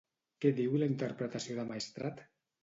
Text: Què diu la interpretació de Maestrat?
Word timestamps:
Què 0.45 0.51
diu 0.59 0.77
la 0.83 0.87
interpretació 0.93 1.59
de 1.61 1.67
Maestrat? 1.69 2.25